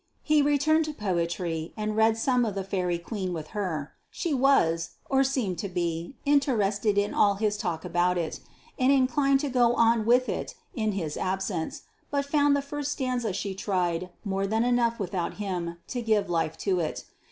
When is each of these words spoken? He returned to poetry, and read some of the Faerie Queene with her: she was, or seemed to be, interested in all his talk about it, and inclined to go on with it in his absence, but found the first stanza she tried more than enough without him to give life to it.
He 0.23 0.41
returned 0.41 0.85
to 0.85 0.93
poetry, 0.95 1.73
and 1.77 1.95
read 1.95 2.17
some 2.17 2.43
of 2.43 2.55
the 2.55 2.63
Faerie 2.63 2.97
Queene 2.97 3.33
with 3.33 3.49
her: 3.49 3.91
she 4.09 4.33
was, 4.33 4.95
or 5.07 5.23
seemed 5.23 5.59
to 5.59 5.69
be, 5.69 6.15
interested 6.25 6.97
in 6.97 7.13
all 7.13 7.35
his 7.35 7.55
talk 7.55 7.85
about 7.85 8.17
it, 8.17 8.39
and 8.79 8.91
inclined 8.91 9.41
to 9.41 9.49
go 9.51 9.75
on 9.75 10.03
with 10.07 10.27
it 10.27 10.55
in 10.73 10.93
his 10.93 11.17
absence, 11.17 11.83
but 12.09 12.25
found 12.25 12.55
the 12.55 12.63
first 12.63 12.91
stanza 12.93 13.31
she 13.31 13.53
tried 13.53 14.09
more 14.25 14.47
than 14.47 14.63
enough 14.63 14.97
without 14.99 15.35
him 15.35 15.77
to 15.89 16.01
give 16.01 16.31
life 16.31 16.57
to 16.57 16.79
it. 16.79 17.05